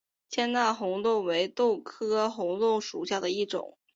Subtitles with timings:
[0.31, 3.77] 纤柄红豆为豆科红豆属下的一个种。